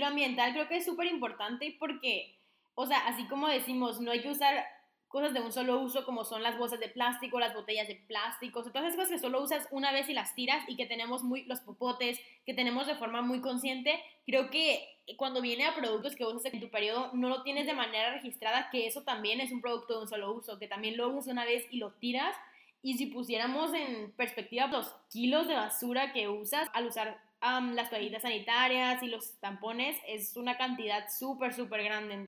[0.00, 2.36] lo ambiental creo que es súper importante porque,
[2.74, 4.66] o sea, así como decimos, no hay que usar
[5.10, 8.62] cosas de un solo uso como son las bolsas de plástico, las botellas de plástico,
[8.62, 11.44] todas esas cosas que solo usas una vez y las tiras y que tenemos muy,
[11.46, 16.24] los popotes, que tenemos de forma muy consciente, creo que cuando viene a productos que
[16.24, 19.60] usas en tu periodo, no lo tienes de manera registrada, que eso también es un
[19.60, 22.36] producto de un solo uso, que también lo usas una vez y lo tiras.
[22.82, 28.22] Y si pusiéramos en perspectiva los kilos de basura que usas al usar las toallitas
[28.22, 32.26] sanitarias y los tampones, es una cantidad súper, súper grande.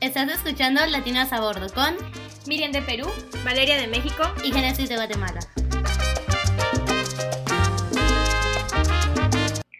[0.00, 1.96] Estás escuchando Latinas a Bordo con
[2.46, 3.08] Miriam de Perú,
[3.44, 5.40] Valeria de México y Genesis de Guatemala.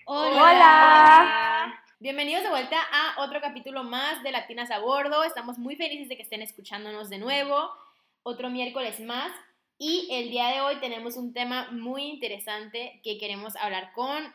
[0.07, 1.75] Hola.
[1.99, 5.23] Bienvenidos de vuelta a otro capítulo más de Latinas a Bordo.
[5.25, 7.71] Estamos muy felices de que estén escuchándonos de nuevo.
[8.25, 9.33] Otro miércoles más.
[9.85, 14.33] Y el día de hoy tenemos un tema muy interesante que queremos hablar con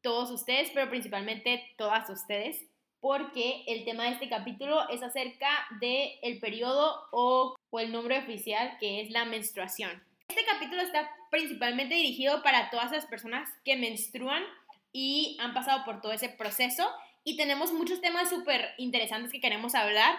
[0.00, 2.64] todos ustedes, pero principalmente todas ustedes
[3.00, 5.48] porque el tema de este capítulo es acerca
[5.80, 9.90] del el periodo o, o el nombre oficial que es la menstruación.
[10.28, 14.44] Este capítulo está principalmente dirigido para todas las personas que menstruan
[14.92, 16.88] y han pasado por todo ese proceso
[17.24, 20.14] y tenemos muchos temas súper interesantes que queremos hablar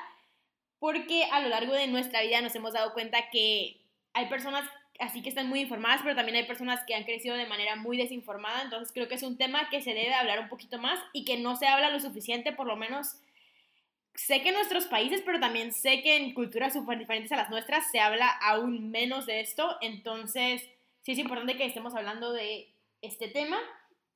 [0.77, 3.86] porque a lo largo de nuestra vida nos hemos dado cuenta que
[4.17, 4.67] hay personas
[4.99, 7.97] así que están muy informadas, pero también hay personas que han crecido de manera muy
[7.97, 11.23] desinformada, entonces creo que es un tema que se debe hablar un poquito más y
[11.23, 13.19] que no se habla lo suficiente, por lo menos
[14.15, 17.51] sé que en nuestros países, pero también sé que en culturas súper diferentes a las
[17.51, 20.67] nuestras se habla aún menos de esto, entonces
[21.03, 22.67] sí es importante que estemos hablando de
[23.01, 23.59] este tema.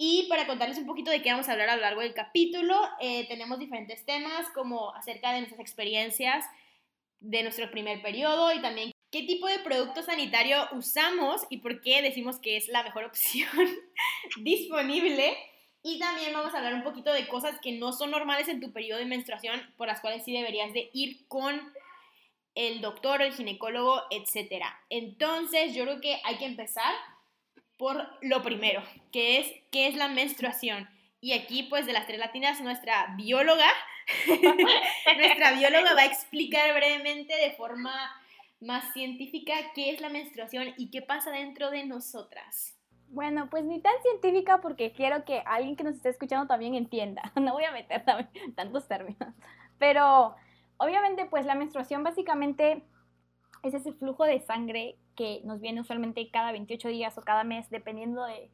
[0.04, 2.76] Y para contarles un poquito de qué vamos a hablar a lo largo del capítulo,
[3.00, 6.44] eh, tenemos diferentes temas como acerca de nuestras experiencias
[7.20, 12.02] de nuestro primer periodo y también qué tipo de producto sanitario usamos y por qué
[12.02, 13.50] decimos que es la mejor opción
[14.38, 15.38] disponible.
[15.84, 18.72] Y también vamos a hablar un poquito de cosas que no son normales en tu
[18.72, 21.74] periodo de menstruación, por las cuales sí deberías de ir con
[22.54, 24.64] el doctor, el ginecólogo, etc.
[24.90, 26.94] Entonces, yo creo que hay que empezar
[27.78, 30.88] por lo primero, que es qué es la menstruación.
[31.20, 33.72] Y aquí, pues, de las tres latinas, nuestra bióloga,
[35.18, 38.21] nuestra bióloga va a explicar brevemente de forma
[38.62, 42.78] más científica qué es la menstruación y qué pasa dentro de nosotras.
[43.10, 47.32] Bueno, pues ni tan científica porque quiero que alguien que nos esté escuchando también entienda.
[47.42, 48.06] No voy a meter
[48.56, 49.34] tantos términos.
[49.80, 50.36] Pero
[50.78, 52.84] obviamente pues la menstruación básicamente
[53.64, 57.70] es ese flujo de sangre que nos viene usualmente cada 28 días o cada mes
[57.70, 58.50] dependiendo de,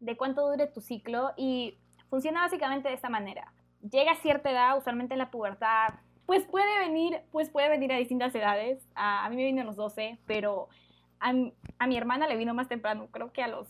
[0.00, 3.52] de cuánto dure tu ciclo y funciona básicamente de esta manera.
[3.80, 5.94] Llega a cierta edad, usualmente en la pubertad,
[6.30, 8.80] pues puede venir, pues puede venir a distintas edades.
[8.94, 10.68] A, mí me vino a los 12, pero
[11.18, 11.34] a,
[11.80, 13.66] a, mi hermana le vino más temprano, creo que a los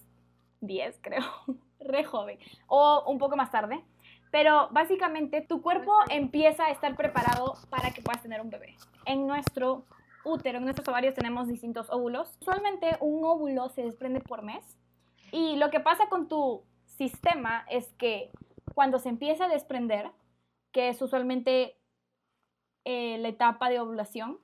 [0.60, 1.24] 10, creo,
[1.80, 3.82] re joven, o un poco más tarde.
[4.30, 8.76] Pero básicamente tu cuerpo empieza a estar preparado para que puedas tener un bebé.
[9.06, 9.86] En nuestro
[10.26, 12.36] útero, en nuestros ovarios tenemos distintos óvulos.
[12.42, 14.78] Usualmente un óvulo se desprende por mes.
[15.32, 18.30] Y lo que pasa con tu sistema es que
[18.74, 20.10] cuando se empieza a desprender,
[20.72, 21.79] que es usualmente
[22.84, 24.38] eh, la etapa de ovulación,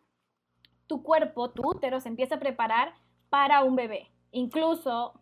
[0.86, 2.94] tu cuerpo, tu útero, se empieza a preparar
[3.28, 4.10] para un bebé.
[4.30, 5.20] Incluso,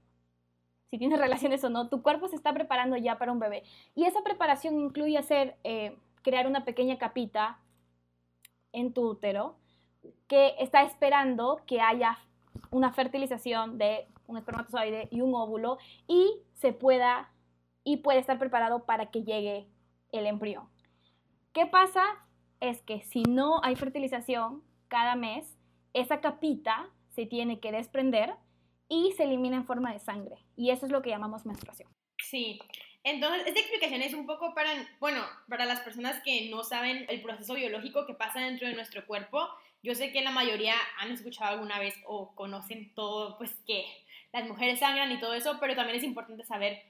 [0.90, 3.62] si tienes relaciones o no, tu cuerpo se está preparando ya para un bebé.
[3.94, 7.58] Y esa preparación incluye hacer, eh, crear una pequeña capita
[8.72, 9.56] en tu útero
[10.26, 12.18] que está esperando que haya
[12.70, 17.30] una fertilización de un espermatozoide y un óvulo y se pueda
[17.84, 19.68] y puede estar preparado para que llegue
[20.12, 20.68] el embrión.
[21.52, 22.02] ¿Qué pasa
[22.60, 25.56] es que si no hay fertilización cada mes,
[25.92, 28.34] esa capita se tiene que desprender
[28.88, 30.36] y se elimina en forma de sangre.
[30.56, 31.88] Y eso es lo que llamamos menstruación.
[32.18, 32.58] Sí.
[33.02, 37.22] Entonces, esta explicación es un poco para, bueno, para las personas que no saben el
[37.22, 39.46] proceso biológico que pasa dentro de nuestro cuerpo.
[39.82, 43.84] Yo sé que la mayoría han escuchado alguna vez o conocen todo, pues que
[44.32, 46.82] las mujeres sangran y todo eso, pero también es importante saber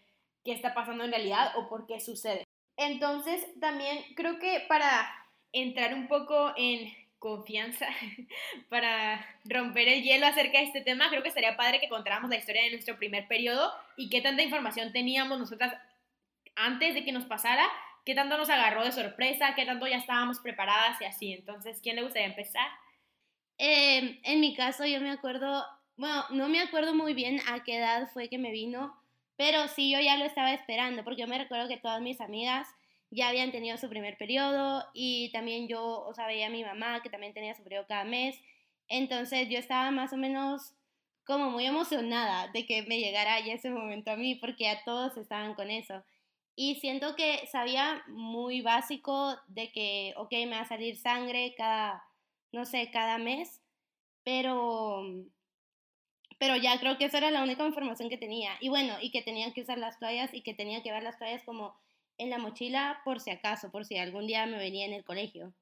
[0.45, 2.45] qué está pasando en realidad o por qué sucede.
[2.77, 5.24] Entonces, también creo que para
[5.55, 7.89] entrar un poco en confianza
[8.69, 12.37] para romper el hielo acerca de este tema, creo que sería padre que contáramos la
[12.37, 15.75] historia de nuestro primer periodo y qué tanta información teníamos nosotras
[16.55, 17.67] antes de que nos pasara,
[18.05, 21.33] qué tanto nos agarró de sorpresa, qué tanto ya estábamos preparadas y así.
[21.33, 22.69] Entonces, ¿quién le gustaría empezar?
[23.57, 25.65] Em, en mi caso, yo me acuerdo,
[25.97, 28.95] bueno, no me acuerdo muy bien a qué edad fue que me vino,
[29.37, 32.69] pero sí, yo ya lo estaba esperando, porque yo me recuerdo que todas mis amigas
[33.15, 37.03] ya habían tenido su primer periodo y también yo, o sea, veía a mi mamá
[37.03, 38.37] que también tenía su periodo cada mes.
[38.89, 40.75] Entonces yo estaba más o menos
[41.25, 45.17] como muy emocionada de que me llegara ya ese momento a mí porque a todos
[45.17, 46.03] estaban con eso.
[46.57, 52.05] Y siento que sabía muy básico de que, ok, me va a salir sangre cada,
[52.53, 53.61] no sé, cada mes,
[54.23, 55.03] pero,
[56.39, 58.53] pero ya creo que esa era la única información que tenía.
[58.61, 61.19] Y bueno, y que tenía que usar las toallas y que tenía que ver las
[61.19, 61.75] toallas como
[62.19, 65.53] en la mochila por si acaso, por si algún día me venía en el colegio.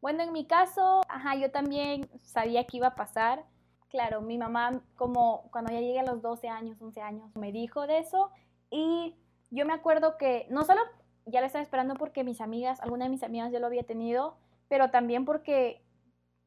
[0.00, 3.44] Bueno, en mi caso, ajá, yo también sabía que iba a pasar.
[3.88, 7.86] Claro, mi mamá, como cuando ya llegué a los 12 años, 11 años, me dijo
[7.86, 8.30] de eso.
[8.70, 9.14] Y
[9.50, 10.80] yo me acuerdo que no solo
[11.26, 14.36] ya lo estaba esperando porque mis amigas, alguna de mis amigas ya lo había tenido,
[14.68, 15.82] pero también porque,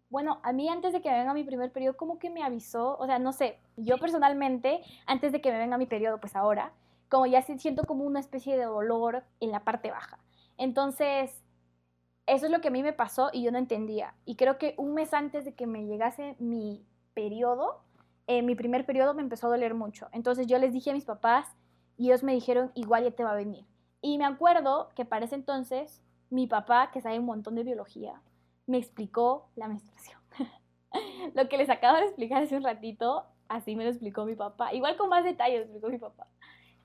[0.10, 2.98] bueno, a mí antes de que me venga mi primer periodo, como que me avisó,
[2.98, 6.74] o sea, no sé, yo personalmente, antes de que me venga mi periodo, pues ahora,
[7.14, 10.18] como ya siento como una especie de dolor en la parte baja.
[10.58, 11.44] Entonces,
[12.26, 14.16] eso es lo que a mí me pasó y yo no entendía.
[14.26, 16.84] Y creo que un mes antes de que me llegase mi
[17.14, 17.84] periodo,
[18.26, 20.08] eh, mi primer periodo me empezó a doler mucho.
[20.12, 21.48] Entonces yo les dije a mis papás
[21.98, 23.64] y ellos me dijeron, igual ya te va a venir.
[24.02, 26.02] Y me acuerdo que para ese entonces
[26.32, 28.24] mi papá, que sabe un montón de biología,
[28.66, 30.20] me explicó la menstruación.
[31.36, 34.74] lo que les acabo de explicar hace un ratito, así me lo explicó mi papá.
[34.74, 36.28] Igual con más detalles explicó mi papá.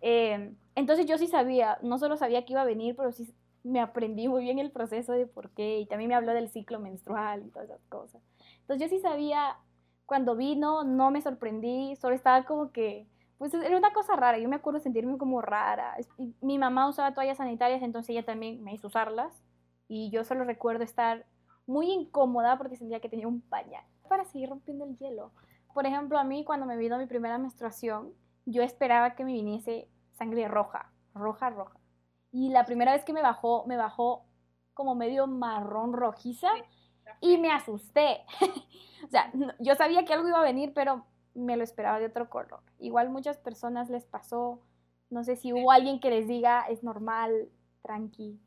[0.01, 3.35] Eh, entonces yo sí sabía, no solo sabía que iba a venir, pero sí
[3.65, 6.81] me aprendí muy bien el proceso de por qué y también me habló del ciclo
[6.81, 8.23] menstrual y todas esas cosas.
[8.61, 9.57] Entonces yo sí sabía,
[10.07, 13.07] cuando vino no me sorprendí, solo estaba como que,
[13.37, 15.97] pues era una cosa rara, yo me acuerdo sentirme como rara.
[16.41, 19.33] Mi mamá usaba toallas sanitarias, entonces ella también me hizo usarlas
[19.87, 21.27] y yo solo recuerdo estar
[21.67, 25.33] muy incómoda porque sentía que tenía un pañal para seguir rompiendo el hielo.
[25.75, 28.13] Por ejemplo, a mí cuando me vino mi primera menstruación,
[28.51, 31.79] yo esperaba que me viniese sangre roja, roja, roja.
[32.33, 34.25] Y la primera vez que me bajó, me bajó
[34.75, 36.49] como medio marrón rojiza
[37.21, 38.21] y me asusté.
[39.05, 41.05] o sea, yo sabía que algo iba a venir, pero
[41.35, 42.61] me lo esperaba de otro color.
[42.79, 44.63] Igual muchas personas les pasó,
[45.11, 47.51] no sé si hubo alguien que les diga, es normal,
[47.83, 48.39] tranqui.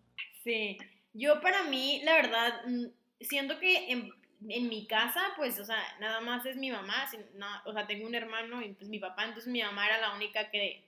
[0.44, 0.78] Sí,
[1.14, 2.86] yo para mí, la verdad, mm,
[3.20, 4.10] siento que en,
[4.48, 7.10] en mi casa, pues, o sea, nada más es mi mamá,
[7.66, 10.50] o sea, tengo un hermano y pues mi papá, entonces mi mamá era la única
[10.50, 10.84] que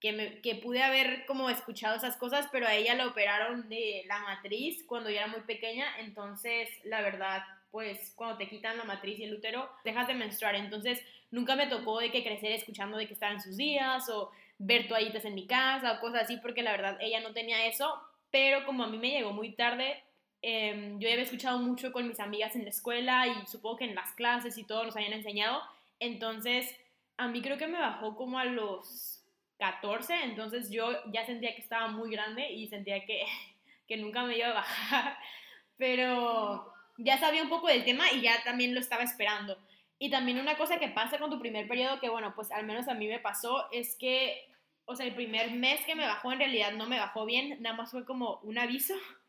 [0.00, 4.02] que, me, que pude haber como escuchado esas cosas, pero a ella la operaron de
[4.06, 8.84] la matriz cuando yo era muy pequeña, entonces la verdad, pues cuando te quitan la
[8.84, 12.96] matriz y el útero, dejas de menstruar, entonces nunca me tocó de que crecer escuchando
[12.96, 16.62] de que estaban sus días o ver toallitas en mi casa o cosas así, porque
[16.62, 18.00] la verdad ella no tenía eso,
[18.30, 20.02] pero como a mí me llegó muy tarde,
[20.42, 23.94] eh, yo había escuchado mucho con mis amigas en la escuela y supongo que en
[23.94, 25.62] las clases y todo nos habían enseñado,
[25.98, 26.74] entonces
[27.16, 29.22] a mí creo que me bajó como a los
[29.58, 33.24] 14, entonces yo ya sentía que estaba muy grande y sentía que,
[33.88, 35.18] que nunca me iba a bajar,
[35.76, 39.58] pero ya sabía un poco del tema y ya también lo estaba esperando.
[39.98, 42.88] Y también una cosa que pasa con tu primer periodo, que bueno, pues al menos
[42.88, 44.48] a mí me pasó, es que,
[44.86, 47.76] o sea, el primer mes que me bajó en realidad no me bajó bien, nada
[47.76, 48.94] más fue como un aviso.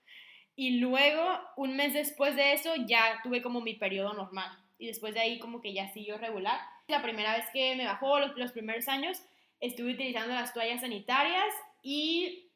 [0.55, 4.51] Y luego, un mes después de eso, ya tuve como mi periodo normal.
[4.77, 6.59] Y después de ahí como que ya siguió regular.
[6.87, 9.21] La primera vez que me bajó, los, los primeros años,
[9.61, 11.53] estuve utilizando las toallas sanitarias
[11.83, 12.49] y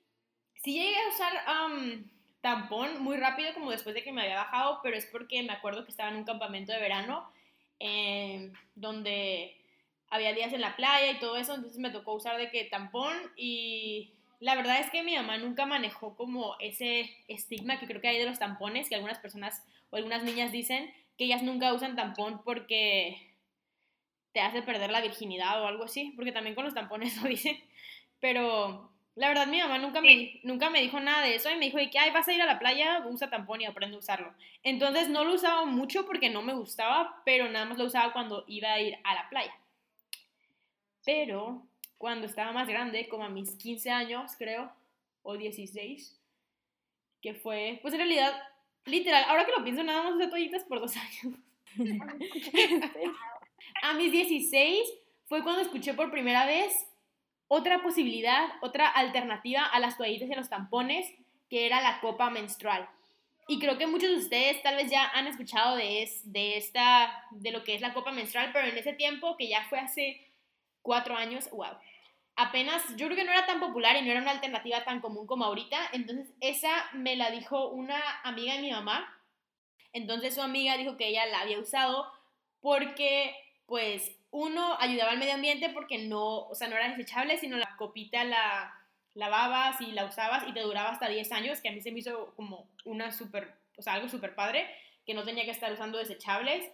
[0.63, 1.33] sí llegué a usar
[2.41, 5.85] tampón muy rápido como después de que me había bajado, pero es porque me acuerdo
[5.85, 7.29] que estaba en un campamento de verano
[7.79, 9.55] em, donde
[10.09, 13.13] había días en la playa y todo eso, entonces me tocó usar de que tampón
[13.35, 18.07] y la verdad es que mi mamá nunca manejó como ese estigma que creo que
[18.07, 21.95] hay de los tampones, que algunas personas o algunas niñas dicen que ellas nunca usan
[21.95, 23.35] tampón porque
[24.33, 27.57] te hace perder la virginidad o algo así, porque también con los tampones lo dicen,
[28.19, 31.65] pero la verdad mi mamá nunca me, nunca me dijo nada de eso y me
[31.65, 34.33] dijo que, ay, vas a ir a la playa, usa tampón y aprende a usarlo.
[34.61, 38.43] Entonces no lo usaba mucho porque no me gustaba, pero nada más lo usaba cuando
[38.47, 39.55] iba a ir a la playa.
[41.05, 41.65] Pero
[42.05, 44.71] cuando estaba más grande, como a mis 15 años creo,
[45.23, 46.15] o 16,
[47.19, 48.31] que fue, pues en realidad,
[48.85, 51.39] literal, ahora que lo pienso, nada más usé toallitas por dos años.
[53.81, 54.87] A mis 16
[55.23, 56.85] fue cuando escuché por primera vez
[57.47, 61.11] otra posibilidad, otra alternativa a las toallitas y a los tampones,
[61.49, 62.87] que era la copa menstrual.
[63.47, 67.25] Y creo que muchos de ustedes tal vez ya han escuchado de, es, de, esta,
[67.31, 70.21] de lo que es la copa menstrual, pero en ese tiempo, que ya fue hace
[70.83, 71.75] cuatro años, wow.
[72.37, 75.25] Apenas, yo creo que no era tan popular y no era una alternativa tan común
[75.25, 75.77] como ahorita.
[75.93, 79.17] Entonces, esa me la dijo una amiga de mi mamá.
[79.93, 82.11] Entonces, su amiga dijo que ella la había usado
[82.59, 87.57] porque pues uno ayudaba al medio ambiente porque no, o sea, no era desechable, sino
[87.57, 88.73] la copita la
[89.15, 91.99] lavabas y la usabas y te duraba hasta 10 años, que a mí se me
[91.99, 94.69] hizo como una súper, o sea, algo súper padre,
[95.05, 96.69] que no tenía que estar usando desechables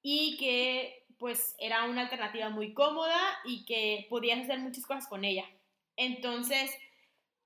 [0.00, 5.22] y que pues era una alternativa muy cómoda y que podías hacer muchas cosas con
[5.24, 5.44] ella.
[5.96, 6.74] Entonces,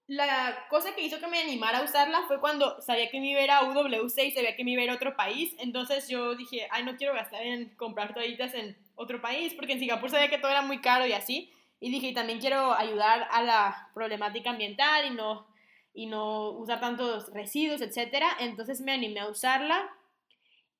[0.07, 3.41] la cosa que hizo que me animara a usarla fue cuando sabía que me iba
[3.41, 5.57] a ir a UWC y sabía que me iba a ir a otro país.
[5.59, 9.81] Entonces yo dije, ay, no quiero gastar en comprar toallitas en otro país, porque en
[9.81, 11.51] Singapur sabía que todo era muy caro y así.
[11.81, 15.49] Y dije, y también quiero ayudar a la problemática ambiental y no,
[15.93, 18.25] y no usar tantos residuos, etc.
[18.39, 19.91] Entonces me animé a usarla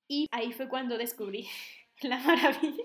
[0.07, 1.49] y ahí fue cuando descubrí
[2.01, 2.83] la maravilla.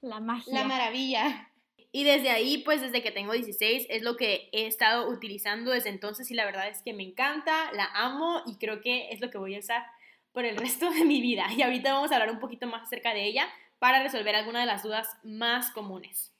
[0.00, 0.54] La magia.
[0.54, 1.50] La maravilla.
[1.90, 5.88] Y desde ahí, pues desde que tengo 16, es lo que he estado utilizando desde
[5.88, 9.30] entonces y la verdad es que me encanta, la amo y creo que es lo
[9.30, 9.86] que voy a usar
[10.32, 11.46] por el resto de mi vida.
[11.56, 13.48] Y ahorita vamos a hablar un poquito más acerca de ella
[13.78, 16.34] para resolver algunas de las dudas más comunes.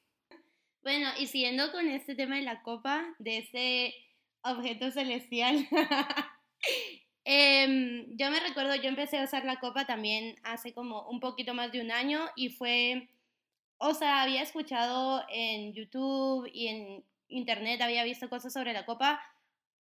[0.82, 3.94] Bueno, y siguiendo con este tema de la copa, de ese
[4.42, 5.66] objeto celestial,
[7.28, 11.54] em, yo me recuerdo, yo empecé a usar la copa también hace como un poquito
[11.54, 13.08] más de un año y fue
[13.78, 19.20] o sea, había escuchado en YouTube y en internet, había visto cosas sobre la copa,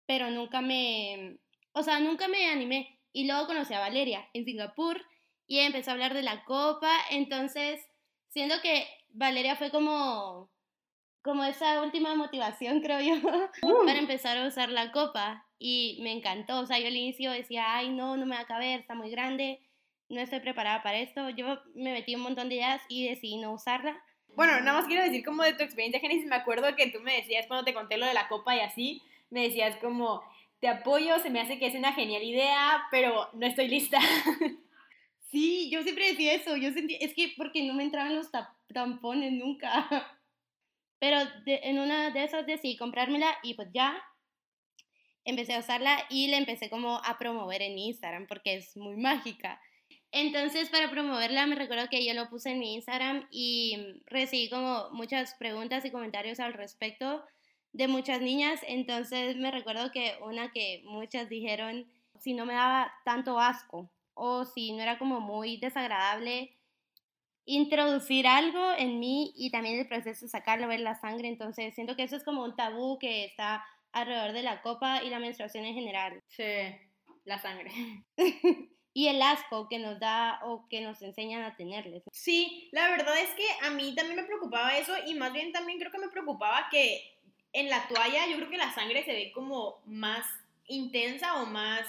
[0.05, 1.37] pero nunca me,
[1.71, 2.99] o sea, nunca me animé.
[3.13, 5.01] Y luego conocí a Valeria en Singapur
[5.47, 7.79] y empezó a hablar de la copa, entonces,
[8.27, 10.49] siento que Valeria fue como,
[11.25, 13.15] como esa última motivación, creo yo,
[13.85, 15.45] para empezar a usar la copa.
[15.59, 18.47] Y me encantó, o sea, yo al inicio decía, ay, no, no me va a
[18.47, 19.59] caber, está muy grande
[20.09, 21.29] no estoy preparada para esto.
[21.29, 24.01] Yo me metí un montón de ideas y decidí no usarla.
[24.35, 27.15] Bueno, nada más quiero decir como de tu experiencia, Genesis, me acuerdo que tú me
[27.15, 30.21] decías cuando te conté lo de la copa y así, me decías como,
[30.59, 33.99] te apoyo, se me hace que es una genial idea, pero no estoy lista.
[35.31, 38.29] Sí, yo siempre decía eso, yo sentí, es que porque no me entraban los
[38.73, 39.89] tampones nunca.
[40.99, 44.01] Pero en una de esas decidí comprármela y pues ya
[45.25, 49.59] empecé a usarla y la empecé como a promover en Instagram porque es muy mágica.
[50.11, 54.89] Entonces, para promoverla, me recuerdo que yo lo puse en mi Instagram y recibí como
[54.91, 57.23] muchas preguntas y comentarios al respecto
[57.73, 58.61] de muchas niñas.
[58.65, 61.85] Entonces, me recuerdo que una que muchas dijeron
[62.21, 66.54] si no me daba tanto asco o si no era como muy desagradable
[67.45, 71.27] introducir algo en mí y también el proceso de sacarlo, ver la sangre.
[71.27, 75.09] Entonces, siento que eso es como un tabú que está alrededor de la copa y
[75.09, 76.21] la menstruación en general.
[76.27, 76.43] Sí,
[77.23, 77.71] la sangre.
[78.93, 82.03] y el asco que nos da o que nos enseñan a tenerles.
[82.11, 85.79] Sí, la verdad es que a mí también me preocupaba eso y más bien también
[85.79, 87.19] creo que me preocupaba que
[87.53, 90.25] en la toalla yo creo que la sangre se ve como más
[90.67, 91.85] intensa o más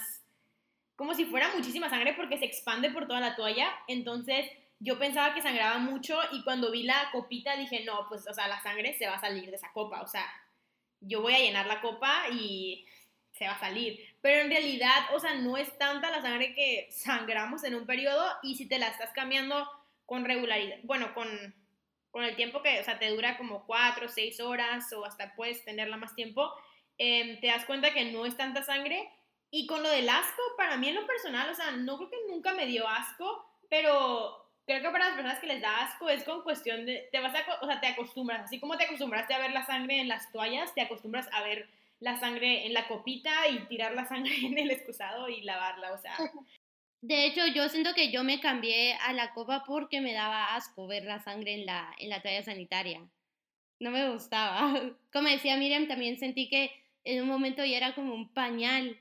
[0.95, 5.33] como si fuera muchísima sangre porque se expande por toda la toalla, entonces yo pensaba
[5.33, 8.93] que sangraba mucho y cuando vi la copita dije, no, pues o sea, la sangre
[8.97, 10.25] se va a salir de esa copa, o sea,
[11.01, 12.85] yo voy a llenar la copa y
[13.31, 13.99] se va a salir.
[14.21, 18.25] Pero en realidad, o sea, no es tanta la sangre que sangramos en un periodo
[18.43, 19.69] y si te la estás cambiando
[20.05, 21.27] con regularidad, bueno, con,
[22.11, 25.63] con el tiempo que, o sea, te dura como cuatro, seis horas o hasta puedes
[25.65, 26.51] tenerla más tiempo,
[26.97, 29.09] em, te das cuenta que no es tanta sangre.
[29.49, 32.17] Y con lo del asco, para mí en lo personal, o sea, no creo que
[32.29, 36.23] nunca me dio asco, pero creo que para las personas que les da asco es
[36.23, 39.39] con cuestión de, te vas a, o sea, te acostumbras, así como te acostumbraste a
[39.39, 41.67] ver la sangre en las toallas, te acostumbras a ver
[41.99, 45.97] la sangre en la copita y tirar la sangre en el excusado y lavarla, o
[45.97, 46.15] sea.
[47.01, 50.85] De hecho, yo siento que yo me cambié a la copa porque me daba asco
[50.85, 53.01] ver la sangre en la, en la toalla sanitaria.
[53.79, 54.73] No me gustaba.
[55.13, 56.71] Como decía Miriam, también sentí que
[57.05, 58.97] en un momento ya era como un pañal.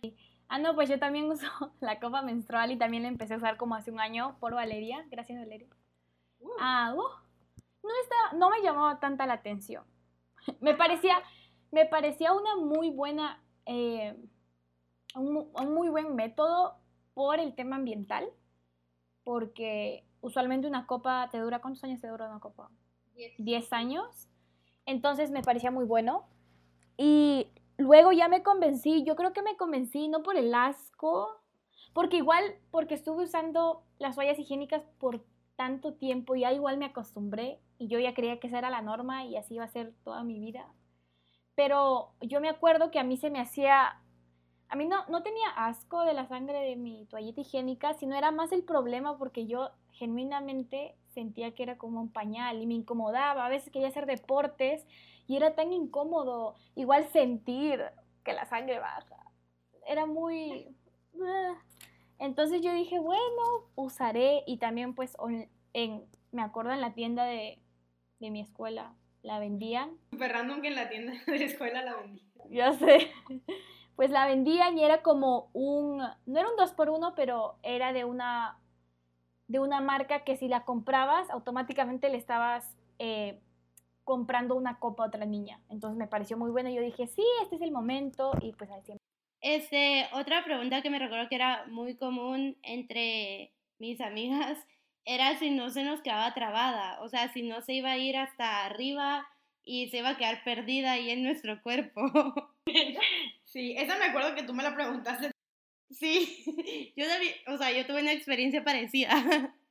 [0.48, 1.46] Ah, no, pues yo también uso
[1.80, 5.04] la copa menstrual y también la empecé a usar como hace un año por Valeria.
[5.10, 5.68] Gracias, Valeria.
[6.40, 6.48] Uh.
[6.60, 7.26] Ah, uh,
[7.86, 9.84] no, está, no me llamaba tanta la atención.
[10.60, 11.16] Me parecía,
[11.72, 14.16] me parecía una muy buena, eh,
[15.16, 16.76] un, muy buen método
[17.14, 18.28] por el tema ambiental,
[19.24, 22.70] porque usualmente una copa te dura, ¿cuántos años te dura una copa?
[23.38, 23.72] Diez.
[23.72, 24.28] años.
[24.84, 26.28] Entonces me parecía muy bueno.
[26.96, 31.28] Y luego ya me convencí, yo creo que me convencí no por el asco,
[31.92, 35.24] porque igual, porque estuve usando las toallas higiénicas por
[35.56, 39.24] tanto tiempo, ya igual me acostumbré y yo ya creía que esa era la norma
[39.24, 40.66] y así iba a ser toda mi vida.
[41.54, 44.02] Pero yo me acuerdo que a mí se me hacía,
[44.68, 48.30] a mí no, no tenía asco de la sangre de mi toallita higiénica, sino era
[48.30, 53.46] más el problema porque yo genuinamente sentía que era como un pañal y me incomodaba,
[53.46, 54.86] a veces quería hacer deportes
[55.26, 57.82] y era tan incómodo, igual sentir
[58.22, 59.32] que la sangre baja,
[59.86, 60.68] era muy...
[61.22, 61.54] Ah.
[62.18, 65.16] Entonces yo dije, bueno, usaré y también pues
[65.72, 67.58] en, me acuerdo en la tienda de,
[68.20, 69.96] de mi escuela la vendían.
[70.10, 72.28] Súper random que en la tienda de la escuela la vendían.
[72.50, 73.10] Ya sé.
[73.96, 75.96] Pues la vendían y era como un,
[76.26, 78.58] no era un 2 por 1 pero era de una,
[79.48, 83.40] de una marca que si la comprabas, automáticamente le estabas, eh,
[84.06, 85.60] comprando una copa a otra niña.
[85.68, 88.70] Entonces me pareció muy bueno y yo dije, sí, este es el momento y pues
[88.70, 89.04] ahí siempre.
[89.40, 94.58] Este, otra pregunta que me recuerdo que era muy común entre mis amigas
[95.04, 98.16] era si no se nos quedaba trabada, o sea, si no se iba a ir
[98.16, 99.26] hasta arriba
[99.64, 102.02] y se iba a quedar perdida ahí en nuestro cuerpo.
[103.44, 105.30] Sí, esa me acuerdo que tú me la preguntaste.
[105.90, 107.06] Sí, yo,
[107.46, 109.54] o sea, yo tuve una experiencia parecida.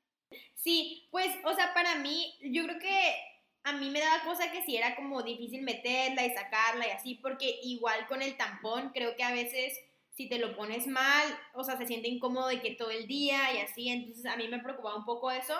[0.55, 3.15] Sí, pues, o sea, para mí, yo creo que
[3.63, 7.15] a mí me daba cosa que si era como difícil meterla y sacarla y así,
[7.15, 9.79] porque igual con el tampón, creo que a veces
[10.15, 13.53] si te lo pones mal, o sea, se siente incómodo de que todo el día
[13.53, 15.53] y así, entonces a mí me preocupaba un poco eso.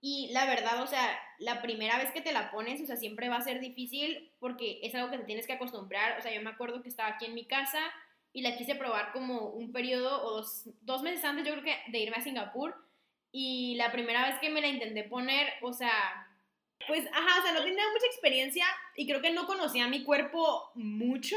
[0.00, 3.28] Y la verdad, o sea, la primera vez que te la pones, o sea, siempre
[3.28, 6.18] va a ser difícil porque es algo que te tienes que acostumbrar.
[6.18, 7.78] O sea, yo me acuerdo que estaba aquí en mi casa
[8.32, 11.90] y la quise probar como un periodo o dos, dos meses antes, yo creo que
[11.90, 12.74] de irme a Singapur.
[13.30, 16.26] Y la primera vez que me la intenté poner, o sea,
[16.86, 20.70] pues, ajá, o sea, no tenía mucha experiencia y creo que no conocía mi cuerpo
[20.74, 21.36] mucho.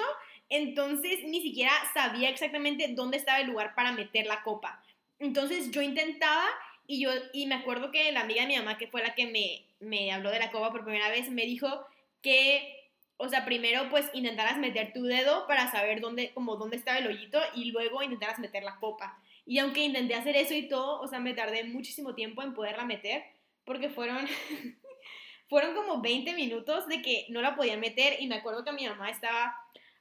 [0.50, 4.84] Entonces, ni siquiera sabía exactamente dónde estaba el lugar para meter la copa.
[5.20, 6.46] Entonces, yo intentaba
[6.88, 9.28] y yo, y me acuerdo que la amiga de mi mamá, que fue la que
[9.28, 11.86] me, me habló de la copa por primera vez, me dijo
[12.22, 12.75] que,
[13.18, 17.08] o sea, primero pues intentaras meter tu dedo para saber dónde, como dónde estaba el
[17.08, 19.20] hoyito y luego intentaras meter la copa.
[19.46, 22.84] Y aunque intenté hacer eso y todo, o sea, me tardé muchísimo tiempo en poderla
[22.84, 23.24] meter
[23.64, 24.28] porque fueron,
[25.48, 28.88] fueron como 20 minutos de que no la podía meter y me acuerdo que mi
[28.88, 29.56] mamá estaba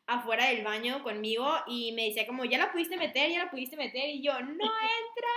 [0.06, 3.76] afuera del baño conmigo y me decía como, ya la pudiste meter, ya la pudiste
[3.76, 5.34] meter y yo, no entra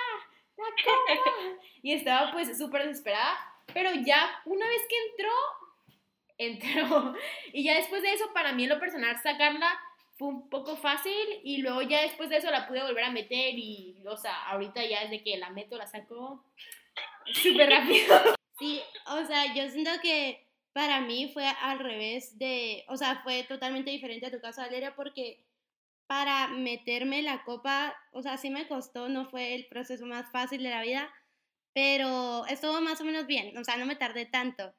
[0.58, 1.30] la copa.
[1.82, 3.38] Y estaba pues súper desesperada,
[3.74, 5.34] pero ya una vez que entró,
[6.38, 7.16] entró.
[7.54, 9.70] Y ya después de eso, para mí en lo personal, sacarla
[10.18, 11.14] fue un poco fácil
[11.44, 14.84] y luego ya después de eso la pude volver a meter y, o sea, ahorita
[14.84, 16.44] ya desde que la meto, la saco
[17.34, 18.08] súper rápido.
[18.60, 23.44] Sí, o sea, yo siento que para mí fue al revés de, o sea, fue
[23.44, 25.46] totalmente diferente a tu caso, Valeria, porque
[26.08, 30.64] para meterme la copa, o sea, sí me costó, no fue el proceso más fácil
[30.64, 31.14] de la vida,
[31.72, 34.74] pero estuvo más o menos bien, o sea, no me tardé tanto.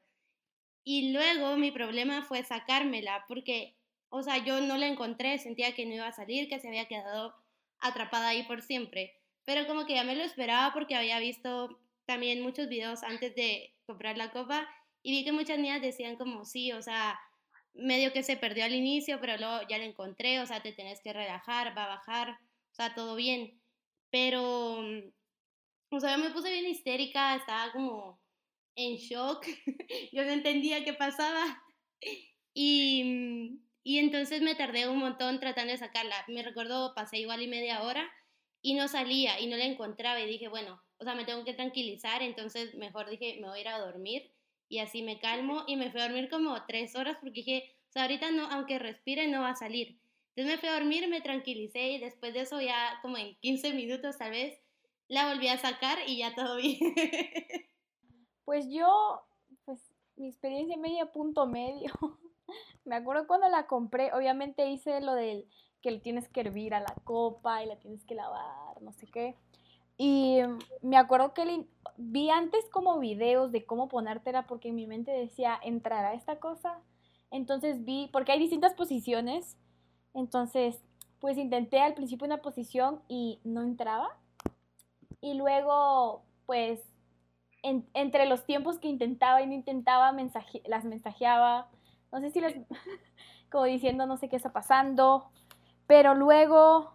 [0.91, 3.75] Y luego mi problema fue sacármela, porque,
[4.09, 6.87] o sea, yo no la encontré, sentía que no iba a salir, que se había
[6.87, 7.35] quedado
[7.79, 9.13] atrapada ahí por siempre.
[9.45, 13.75] Pero como que ya me lo esperaba porque había visto también muchos videos antes de
[13.85, 14.67] comprar la copa
[15.03, 17.19] y vi que muchas niñas decían como, sí, o sea,
[17.75, 21.01] medio que se perdió al inicio, pero luego ya lo encontré, o sea, te tenés
[21.01, 23.61] que relajar, va a bajar, o sea, todo bien.
[24.09, 25.11] Pero, mm,
[25.91, 28.19] o sea, yo me puse bien histérica, estaba como
[28.79, 29.45] en shock,
[30.11, 31.63] yo no entendía qué pasaba.
[32.53, 36.25] Y, y entonces me tardé un montón tratando de sacarla.
[36.27, 38.09] Me recuerdo, pasé igual y media hora
[38.61, 41.53] y no salía y no la encontraba y dije, bueno, o sea, me tengo que
[41.53, 44.31] tranquilizar, entonces mejor dije, me voy a ir a dormir
[44.67, 47.91] y así me calmo y me fui a dormir como tres horas porque dije, o
[47.91, 49.97] sea, ahorita no, aunque respire no va a salir.
[50.35, 53.73] Entonces me fui a dormir, me tranquilicé y después de eso ya como en 15
[53.73, 54.59] minutos tal vez
[55.07, 56.77] la volví a sacar y ya todo bien.
[58.49, 59.21] Pues yo,
[59.63, 59.79] pues
[60.15, 61.93] mi experiencia media punto medio.
[62.83, 65.47] me acuerdo cuando la compré, obviamente hice lo del
[65.83, 69.05] que le tienes que hervir a la copa y la tienes que lavar, no sé
[69.05, 69.35] qué.
[69.97, 70.39] Y
[70.81, 75.59] me acuerdo que vi antes como videos de cómo ponértela porque en mi mente decía,
[75.61, 76.81] ¿entrará esta cosa?
[77.29, 79.57] Entonces vi, porque hay distintas posiciones,
[80.15, 80.81] entonces
[81.19, 84.17] pues intenté al principio una posición y no entraba.
[85.21, 86.88] Y luego pues
[87.61, 90.11] entre los tiempos que intentaba y no intentaba,
[90.65, 91.69] las mensajeaba,
[92.11, 92.53] no sé si las,
[93.51, 95.29] como diciendo no sé qué está pasando,
[95.87, 96.93] pero luego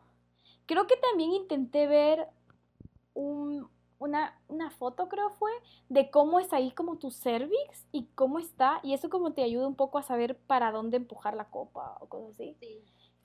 [0.66, 2.28] creo que también intenté ver
[3.14, 5.50] una, una, foto, creo fue,
[5.88, 9.66] de cómo es ahí como tu cervix y cómo está, y eso como te ayuda
[9.66, 12.56] un poco a saber para dónde empujar la copa o cosas así.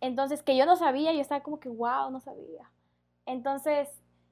[0.02, 2.72] Entonces, que yo no sabía, yo estaba como que, wow, no sabía.
[3.26, 3.90] Entonces,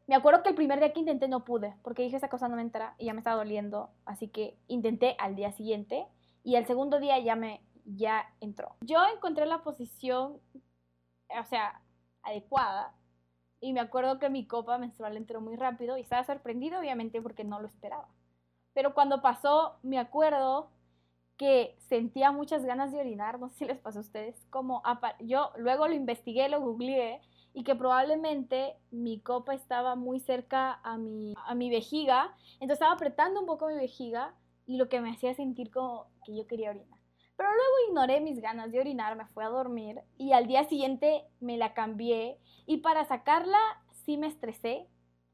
[0.08, 2.56] me acuerdo que el primer día que intenté no pude, porque dije, esa cosa no
[2.56, 6.08] me entra y ya me estaba doliendo, así que intenté al día siguiente
[6.44, 8.76] y el segundo día ya me, ya entró.
[8.82, 10.40] Yo encontré la posición,
[11.30, 11.82] o sea,
[12.24, 12.96] adecuada
[13.60, 17.44] y me acuerdo que mi copa menstrual entró muy rápido y estaba sorprendido, obviamente, porque
[17.44, 18.08] no lo esperaba.
[18.74, 20.70] Pero cuando pasó, me acuerdo
[21.36, 24.82] que sentía muchas ganas de orinar, no sé si les pasó a ustedes, como
[25.20, 27.22] yo luego lo investigué, lo googleé
[27.54, 32.94] y que probablemente mi copa estaba muy cerca a mi, a mi vejiga, entonces estaba
[32.94, 36.72] apretando un poco mi vejiga y lo que me hacía sentir como que yo quería
[36.72, 37.00] orinar.
[37.36, 41.24] Pero luego ignoré mis ganas de orinar, me fui a dormir y al día siguiente
[41.40, 43.60] me la cambié y para sacarla
[44.06, 44.88] sí me estresé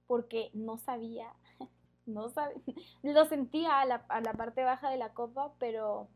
[0.06, 1.34] porque no sabía,
[2.06, 2.62] no sabía,
[3.04, 6.10] lo sentía a la, a la parte baja de la copa, pero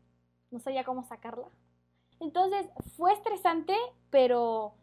[0.50, 1.48] no sabía cómo sacarla.
[2.20, 3.74] Entonces fue estresante,
[4.10, 4.74] pero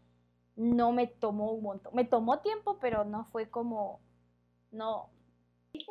[0.55, 1.93] no me tomó un montón.
[1.95, 4.01] Me tomó tiempo, pero no fue como,
[4.71, 5.09] no.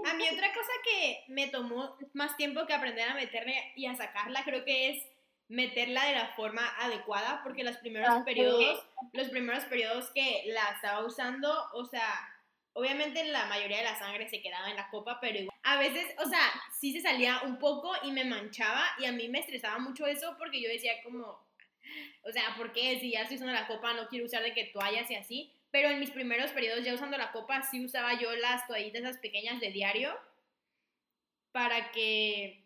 [0.06, 3.94] A mí otra cosa que me tomó más tiempo que aprender a meterme y a
[3.94, 5.04] sacarla, creo que es
[5.48, 8.24] meterla de la forma adecuada, porque los primeros Ah, sí.
[8.24, 12.08] periodos, los primeros periodos que la estaba usando, o sea,
[12.72, 16.06] obviamente la mayoría de la sangre se quedaba en la copa, pero igual, a veces,
[16.24, 16.40] o sea,
[16.80, 20.34] sí se salía un poco y me manchaba y a mí me estresaba mucho eso
[20.38, 21.43] porque yo decía como,
[22.22, 22.98] o sea, ¿por qué?
[23.00, 25.88] Si ya estoy usando la copa no quiero usar de que toallas y así, pero
[25.88, 29.60] en mis primeros periodos ya usando la copa sí usaba yo las toallitas esas pequeñas
[29.60, 30.16] de diario
[31.52, 32.62] para que,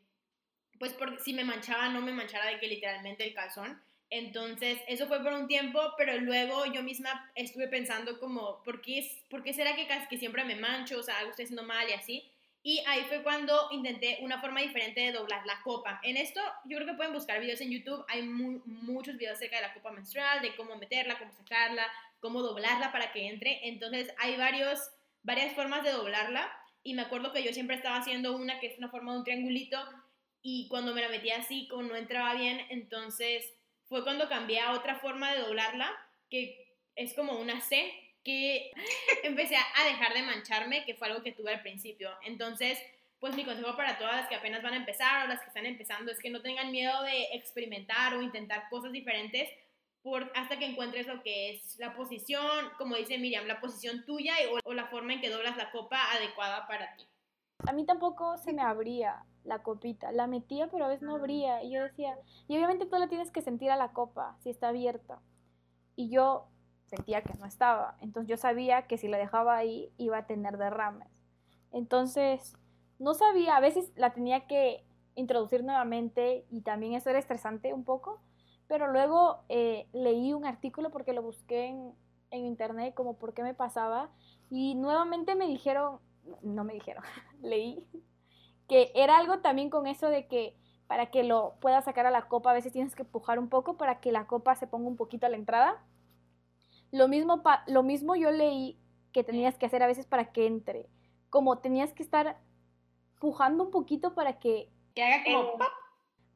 [0.79, 3.83] pues por, si me manchaba no me manchara de que literalmente el calzón.
[4.11, 9.07] Entonces, eso fue por un tiempo, pero luego yo misma estuve pensando como, ¿por qué,
[9.29, 10.99] por qué será que que siempre me mancho?
[10.99, 12.31] O sea, algo estoy haciendo mal y así.
[12.63, 16.01] Y ahí fue cuando intenté una forma diferente de doblar la copa.
[16.03, 18.05] En esto, yo creo que pueden buscar videos en YouTube.
[18.09, 21.87] Hay mu- muchos videos acerca de la copa menstrual, de cómo meterla, cómo sacarla,
[22.21, 23.69] cómo doblarla para que entre.
[23.69, 24.91] Entonces, hay varios,
[25.23, 26.51] varias formas de doblarla.
[26.83, 29.25] Y me acuerdo que yo siempre estaba haciendo una que es una forma de un
[29.25, 29.79] triangulito.
[30.43, 33.45] Y cuando me la metía así, como no entraba bien, entonces
[33.89, 35.91] fue cuando cambié a otra forma de doblarla,
[36.29, 37.91] que es como una C,
[38.25, 38.71] que
[39.23, 42.11] empecé a dejar de mancharme, que fue algo que tuve al principio.
[42.25, 42.79] Entonces,
[43.21, 45.67] pues mi consejo para todas las que apenas van a empezar o las que están
[45.67, 49.49] empezando es que no tengan miedo de experimentar o intentar cosas diferentes
[50.03, 54.35] por, hasta que encuentres lo que es la posición, como dice Miriam, la posición tuya
[54.53, 57.05] o, o la forma en que doblas la copa adecuada para ti.
[57.67, 60.13] A mí tampoco se me abría la copita.
[60.13, 61.63] La metía, pero a veces no abría.
[61.65, 64.69] Y yo decía, y obviamente tú la tienes que sentir a la copa si está
[64.69, 65.21] abierta.
[65.97, 66.47] Y yo
[66.89, 67.97] sentía que no estaba.
[68.01, 71.09] Entonces yo sabía que si la dejaba ahí iba a tener derrames.
[71.73, 72.57] Entonces,
[72.99, 77.85] no sabía, a veces la tenía que introducir nuevamente y también eso era estresante un
[77.85, 78.21] poco.
[78.67, 81.95] Pero luego eh, leí un artículo porque lo busqué en,
[82.31, 84.11] en internet como por qué me pasaba.
[84.51, 86.01] Y nuevamente me dijeron,
[86.43, 87.05] no me dijeron,
[87.43, 87.87] leí
[88.69, 90.55] que era algo también con eso de que
[90.87, 93.77] para que lo puedas sacar a la copa a veces tienes que empujar un poco
[93.77, 95.83] para que la copa se ponga un poquito a la entrada.
[96.91, 98.79] Lo mismo, pa- lo mismo yo leí
[99.13, 100.89] que tenías que hacer a veces para que entre,
[101.31, 102.39] como tenías que estar
[103.21, 105.63] pujando un poquito para que Que haga como Eh, pop.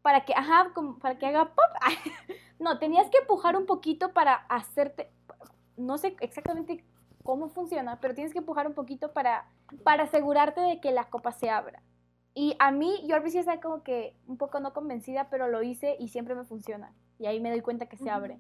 [0.02, 1.70] para que, ajá, como para que haga pop.
[2.58, 5.10] No, tenías que empujar un poquito para hacerte,
[5.76, 6.84] no sé exactamente
[7.24, 9.48] cómo funciona, pero tienes que empujar un poquito para,
[9.82, 11.82] para asegurarte de que la copa se abra.
[12.34, 15.62] Y a mí, yo al principio estaba como que un poco no convencida, pero lo
[15.64, 16.94] hice y siempre me funciona.
[17.18, 18.38] Y ahí me doy cuenta que se abre.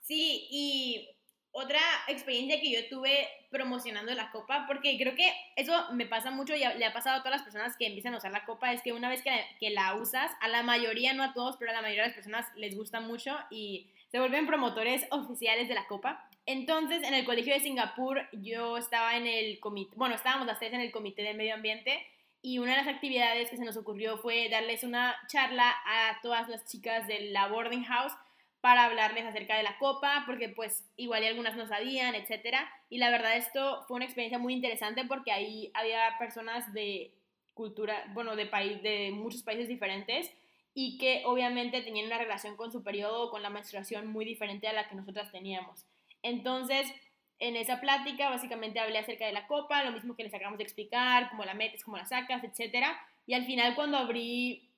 [0.00, 1.08] Sí, y
[1.52, 6.54] otra experiencia que yo tuve promocionando la copa, porque creo que eso me pasa mucho
[6.54, 8.82] y le ha pasado a todas las personas que empiezan a usar la copa, es
[8.82, 11.74] que una vez que, que la usas, a la mayoría, no a todos, pero a
[11.74, 15.86] la mayoría de las personas les gusta mucho y se vuelven promotores oficiales de la
[15.86, 16.28] copa.
[16.46, 20.72] Entonces, en el colegio de Singapur, yo estaba en el comité, bueno, estábamos las tres
[20.72, 22.06] en el comité de medio ambiente
[22.42, 26.48] y una de las actividades que se nos ocurrió fue darles una charla a todas
[26.48, 28.12] las chicas de la boarding house
[28.60, 32.70] para hablarles acerca de la copa, porque pues igual y algunas no sabían, etcétera.
[32.88, 37.14] Y la verdad esto fue una experiencia muy interesante porque ahí había personas de
[37.54, 40.30] cultura, bueno, de país, de muchos países diferentes
[40.74, 44.68] y que obviamente tenían una relación con su periodo o con la menstruación muy diferente
[44.68, 45.84] a la que nosotras teníamos.
[46.22, 46.92] Entonces,
[47.38, 50.64] en esa plática básicamente hablé acerca de la copa, lo mismo que les acabamos de
[50.64, 53.00] explicar, cómo la metes, cómo la sacas, etcétera.
[53.26, 54.70] Y al final cuando abrí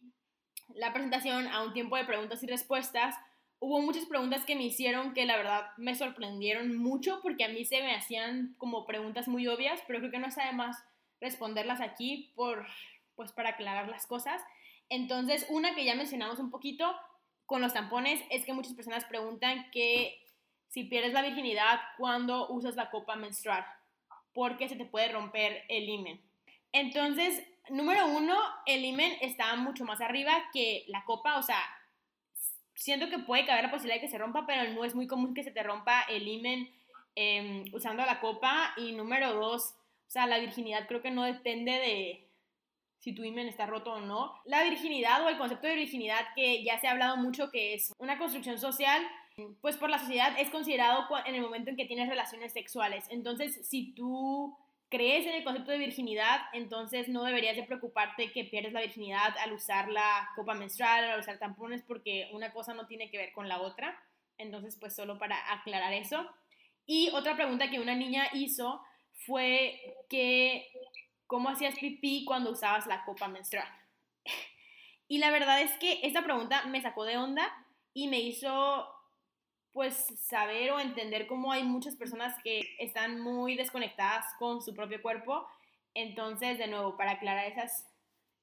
[0.74, 3.16] la presentación a un tiempo de preguntas y respuestas,
[3.62, 7.64] hubo muchas preguntas que me hicieron que la verdad me sorprendieron mucho porque a mí
[7.64, 10.76] se me hacían como preguntas muy obvias, pero creo que no está de más
[11.20, 12.66] responderlas aquí por,
[13.14, 14.42] pues para aclarar las cosas.
[14.88, 16.92] Entonces, una que ya mencionamos un poquito
[17.46, 20.20] con los tampones es que muchas personas preguntan que
[20.66, 23.64] si pierdes la virginidad cuando usas la copa menstrual,
[24.34, 26.20] porque se te puede romper el himen.
[26.72, 31.62] Entonces, número uno, el himen está mucho más arriba que la copa, o sea,
[32.82, 35.34] siento que puede caber la posibilidad de que se rompa, pero no es muy común
[35.34, 36.68] que se te rompa el himen
[37.14, 38.74] eh, usando la copa.
[38.76, 39.74] Y número dos,
[40.08, 42.28] o sea, la virginidad creo que no depende de
[42.98, 44.34] si tu himen está roto o no.
[44.46, 47.92] La virginidad o el concepto de virginidad que ya se ha hablado mucho que es
[47.98, 49.00] una construcción social,
[49.60, 53.04] pues por la sociedad es considerado en el momento en que tienes relaciones sexuales.
[53.10, 54.56] Entonces, si tú
[54.92, 59.34] crees en el concepto de virginidad, entonces no deberías de preocuparte que pierdes la virginidad
[59.38, 63.32] al usar la copa menstrual, al usar tampones, porque una cosa no tiene que ver
[63.32, 63.98] con la otra.
[64.36, 66.28] Entonces, pues solo para aclarar eso.
[66.84, 68.82] Y otra pregunta que una niña hizo
[69.26, 70.70] fue que
[71.26, 73.68] cómo hacías pipí cuando usabas la copa menstrual.
[75.08, 77.46] Y la verdad es que esta pregunta me sacó de onda
[77.92, 78.88] y me hizo
[79.72, 85.00] pues saber o entender cómo hay muchas personas que están muy desconectadas con su propio
[85.00, 85.46] cuerpo.
[85.94, 87.86] Entonces, de nuevo, para aclarar esas,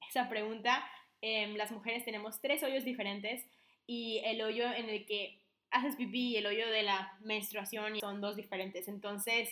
[0.08, 0.84] esa pregunta,
[1.20, 3.44] em, las mujeres tenemos tres hoyos diferentes
[3.86, 5.40] y el hoyo en el que
[5.70, 8.88] haces pipí y el hoyo de la menstruación son dos diferentes.
[8.88, 9.48] Entonces,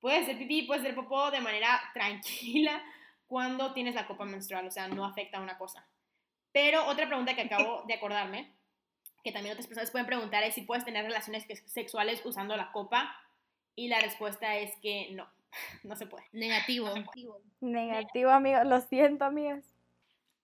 [0.00, 2.82] puedes hacer pipí, puedes hacer popó de manera tranquila
[3.26, 5.86] cuando tienes la copa menstrual, o sea, no afecta a una cosa.
[6.52, 8.52] Pero otra pregunta que acabo de acordarme
[9.22, 13.14] que también otras personas pueden preguntar es si puedes tener relaciones sexuales usando la copa
[13.74, 15.28] y la respuesta es que no,
[15.82, 16.24] no se puede.
[16.32, 16.92] Negativo.
[17.60, 19.64] Negativo, amigos, lo siento, amigas.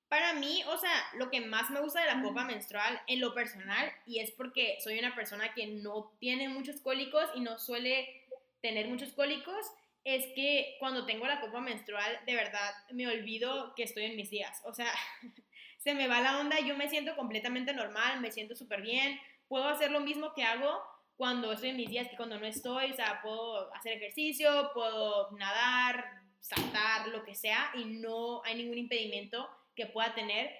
[0.09, 3.35] Para mí, o sea, lo que más me gusta de la copa menstrual en lo
[3.35, 8.25] personal, y es porque soy una persona que no tiene muchos cólicos y no suele
[8.63, 9.67] tener muchos cólicos,
[10.05, 14.31] es que cuando tengo la copa menstrual, de verdad me olvido que estoy en mis
[14.31, 14.63] días.
[14.65, 14.91] O sea,
[15.79, 19.67] se me va la onda, yo me siento completamente normal, me siento súper bien, puedo
[19.69, 20.83] hacer lo mismo que hago
[21.17, 25.31] cuando estoy en mis días que cuando no estoy, o sea, puedo hacer ejercicio, puedo
[25.33, 26.05] nadar,
[26.41, 30.51] saltar, lo que sea, y no hay ningún impedimento que pueda tener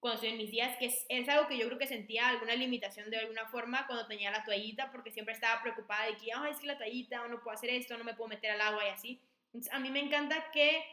[0.00, 3.10] cuando estoy en mis días, que es, algo que yo creo que sentía alguna limitación
[3.10, 6.60] de alguna forma cuando tenía la toallita, porque siempre estaba preocupada de que, ay, es
[6.60, 9.20] que la toallita, no puedo hacer esto, no me puedo meter al agua y así.
[9.46, 10.84] Entonces, a mí me encanta que,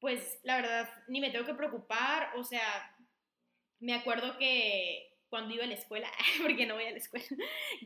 [0.00, 2.94] pues, la verdad, ni me tengo que preocupar, o sea,
[3.80, 6.08] me acuerdo que cuando iba a la escuela,
[6.42, 7.26] porque no voy a la escuela,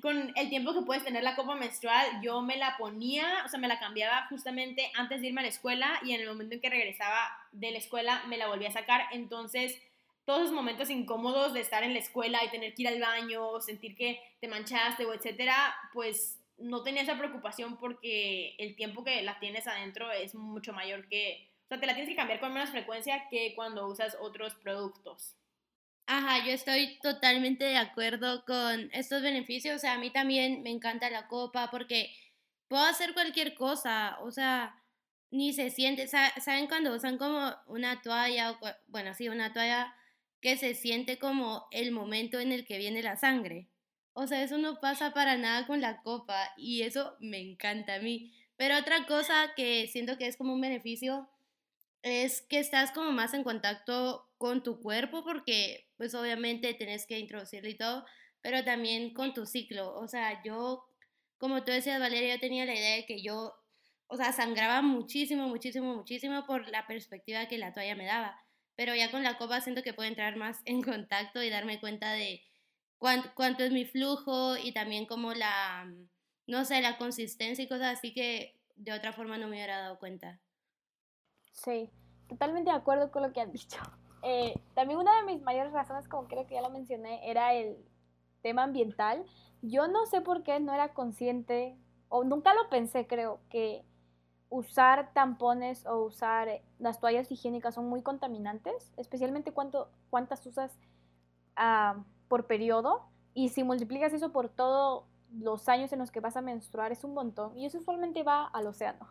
[0.02, 3.58] con el tiempo que puedes tener la copa menstrual, yo me la ponía, o sea,
[3.58, 6.60] me la cambiaba justamente antes de irme a la escuela y en el momento en
[6.60, 9.06] que regresaba de la escuela me la volví a sacar.
[9.12, 9.80] Entonces,
[10.24, 13.60] todos esos momentos incómodos de estar en la escuela y tener que ir al baño,
[13.60, 19.22] sentir que te manchaste o etcétera, pues no tenía esa preocupación porque el tiempo que
[19.22, 22.52] la tienes adentro es mucho mayor que, o sea, te la tienes que cambiar con
[22.52, 25.34] menos frecuencia que cuando usas otros productos.
[26.06, 29.76] Ajá, yo estoy totalmente de acuerdo con estos beneficios.
[29.76, 32.14] O sea, a mí también me encanta la copa porque
[32.68, 34.18] puedo hacer cualquier cosa.
[34.20, 34.74] O sea,
[35.30, 36.08] ni se siente.
[36.08, 38.58] ¿Saben cuando usan como una toalla?
[38.88, 39.94] bueno, sí, una toalla
[40.40, 43.68] que se siente como el momento en el que viene la sangre.
[44.12, 48.00] O sea, eso no pasa para nada con la copa y eso me encanta a
[48.00, 48.32] mí.
[48.56, 51.28] Pero otra cosa que siento que es como un beneficio
[52.02, 57.18] es que estás como más en contacto con tu cuerpo porque pues obviamente tenés que
[57.18, 58.06] introducirlo y todo,
[58.40, 59.94] pero también con tu ciclo.
[59.94, 60.88] O sea, yo,
[61.36, 63.52] como tú decías, Valeria, yo tenía la idea de que yo,
[64.06, 68.34] o sea, sangraba muchísimo, muchísimo, muchísimo por la perspectiva que la toalla me daba.
[68.76, 72.12] Pero ya con la copa siento que puedo entrar más en contacto y darme cuenta
[72.12, 72.42] de
[72.96, 75.92] cuánto, cuánto es mi flujo y también como la,
[76.46, 79.98] no sé, la consistencia y cosas así que de otra forma no me hubiera dado
[79.98, 80.40] cuenta.
[81.52, 81.90] Sí,
[82.26, 83.99] totalmente de acuerdo con lo que han dicho.
[84.22, 87.76] Eh, también una de mis mayores razones, como creo que ya lo mencioné, era el
[88.42, 89.24] tema ambiental.
[89.62, 91.76] Yo no sé por qué no era consciente,
[92.08, 93.84] o nunca lo pensé, creo, que
[94.48, 100.76] usar tampones o usar las toallas higiénicas son muy contaminantes, especialmente cuánto, cuántas usas
[101.56, 103.06] uh, por periodo.
[103.32, 107.04] Y si multiplicas eso por todos los años en los que vas a menstruar, es
[107.04, 107.56] un montón.
[107.56, 109.06] Y eso usualmente va al océano.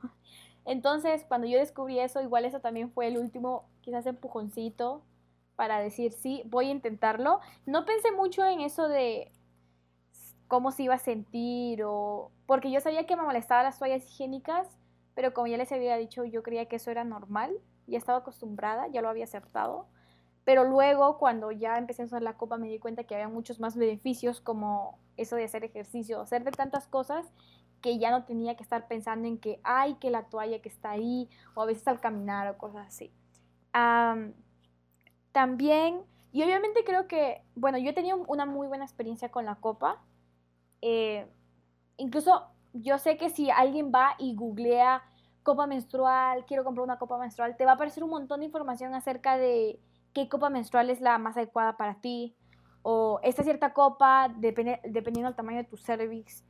[0.70, 5.02] Entonces, cuando yo descubrí eso, igual eso también fue el último, quizás empujoncito
[5.56, 7.40] para decir, sí, voy a intentarlo.
[7.66, 9.32] No pensé mucho en eso de
[10.48, 12.30] cómo se iba a sentir o...
[12.46, 14.68] Porque yo sabía que me molestaban las toallas higiénicas,
[15.16, 17.52] pero como ya les había dicho, yo creía que eso era normal,
[17.88, 19.88] ya estaba acostumbrada, ya lo había aceptado.
[20.44, 23.60] Pero luego, cuando ya empecé a usar la copa, me di cuenta que había muchos
[23.60, 27.26] más beneficios, como eso de hacer ejercicio, hacer de tantas cosas
[27.82, 30.92] que ya no tenía que estar pensando en que, hay que la toalla que está
[30.92, 33.12] ahí, o a veces al caminar o cosas así.
[35.32, 39.56] también, y obviamente creo que, bueno, yo he tenido una muy buena experiencia con la
[39.56, 40.02] copa.
[40.82, 41.28] Eh,
[41.98, 45.04] incluso yo sé que si alguien va y googlea
[45.44, 48.94] copa menstrual, quiero comprar una copa menstrual, te va a aparecer un montón de información
[48.94, 49.80] acerca de
[50.14, 52.36] qué copa menstrual es la más adecuada para ti,
[52.82, 56.44] o esta cierta copa, dependiendo del tamaño de tu cervix.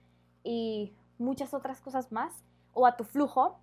[0.44, 3.60] Y muchas otras cosas más, o a tu flujo.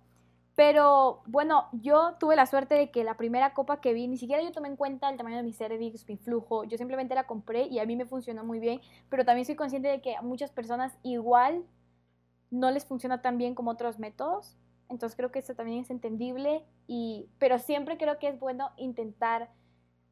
[0.55, 4.41] Pero bueno, yo tuve la suerte de que la primera copa que vi, ni siquiera
[4.41, 7.67] yo tomé en cuenta el tamaño de mi cervix, mi flujo, yo simplemente la compré
[7.67, 10.51] y a mí me funcionó muy bien, pero también soy consciente de que a muchas
[10.51, 11.63] personas igual
[12.49, 14.57] no les funciona tan bien como otros métodos.
[14.89, 19.51] Entonces creo que eso también es entendible, y, pero siempre creo que es bueno intentar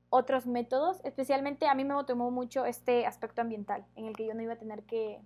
[0.10, 4.36] otros métodos, especialmente a mí me motivó mucho este aspecto ambiental, en el que yo
[4.36, 5.22] no iba a tener que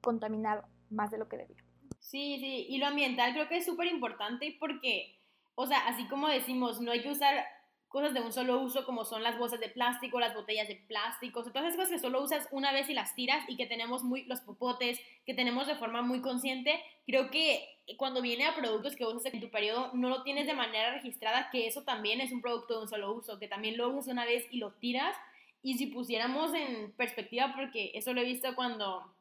[0.00, 0.64] contaminar
[0.96, 1.62] más de lo que debía.
[2.00, 5.18] Sí, sí, y lo ambiental creo que es súper importante porque,
[5.54, 7.44] o sea, así como decimos, no hay que usar
[7.88, 11.42] cosas de un solo uso como son las bolsas de plástico, las botellas de plástico,
[11.44, 14.24] todas esas cosas que solo usas una vez y las tiras y que tenemos muy,
[14.24, 19.06] los popotes, que tenemos de forma muy consciente, creo que cuando viene a productos que
[19.06, 22.42] usas en tu periodo, no lo tienes de manera registrada, que eso también es un
[22.42, 25.16] producto de un solo uso, que también lo usas una vez y lo tiras.
[25.62, 29.15] Y si pusiéramos en perspectiva, porque eso lo he visto cuando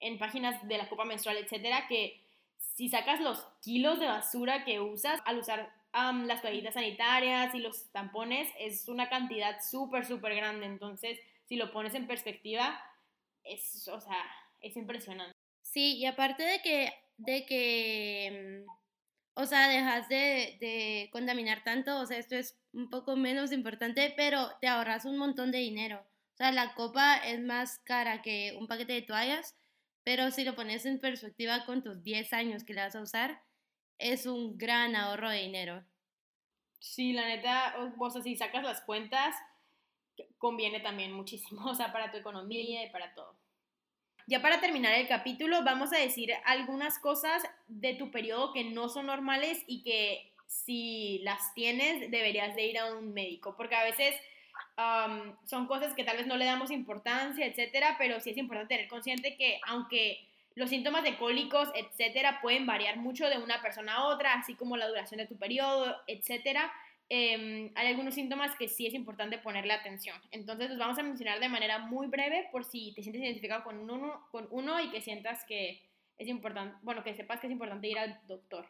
[0.00, 2.20] en páginas de la copa menstrual, etcétera, que
[2.58, 7.90] si sacas los kilos de basura que usas al usar las toallitas sanitarias y los
[7.92, 10.66] tampones, es una cantidad súper, súper grande.
[10.66, 12.80] Entonces, si lo pones en perspectiva,
[13.44, 14.24] es, o sea,
[14.60, 15.36] es impresionante.
[15.62, 18.70] Sí, y aparte de que, de que, mm,
[19.34, 24.12] o sea, dejas de, de contaminar tanto, o sea, esto es un poco menos importante,
[24.16, 26.00] pero te ahorras un montón de dinero.
[26.34, 29.56] O sea, la copa es más cara que un paquete de toallas,
[30.04, 33.42] pero si lo pones en perspectiva con tus 10 años que la vas a usar,
[33.98, 35.84] es un gran ahorro de dinero.
[36.78, 39.36] Sí, la neta, o sea, si sacas las cuentas,
[40.38, 43.38] conviene también muchísimo, o sea, para tu economía y para todo.
[44.26, 48.88] Ya para terminar el capítulo, vamos a decir algunas cosas de tu periodo que no
[48.88, 53.84] son normales y que si las tienes deberías de ir a un médico, porque a
[53.84, 54.14] veces
[55.44, 58.88] son cosas que tal vez no le damos importancia, etcétera, pero sí es importante tener
[58.88, 64.08] consciente que aunque los síntomas de cólicos, etcétera, pueden variar mucho de una persona a
[64.08, 66.72] otra, así como la duración de tu periodo, etcétera.
[67.08, 70.16] Em, hay algunos síntomas que sí es importante ponerle atención.
[70.30, 73.78] Entonces, los vamos a mencionar de manera muy breve por si te sientes identificado con
[73.90, 75.82] uno, con uno y que sientas que
[76.18, 78.68] es importante, bueno, que sepas que es importante ir al doctor.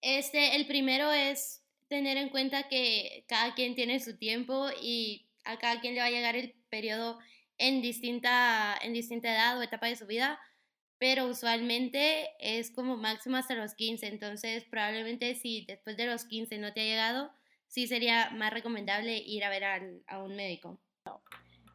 [0.00, 5.58] Este, el primero es tener en cuenta que cada quien tiene su tiempo y a
[5.58, 7.18] cada quien le va a llegar el periodo
[7.58, 10.40] en distinta, en distinta edad o etapa de su vida
[10.98, 16.58] pero usualmente es como máximo hasta los 15, entonces probablemente si después de los 15
[16.58, 17.30] no te ha llegado,
[17.66, 19.64] sí sería más recomendable ir a ver
[20.06, 20.78] a un médico.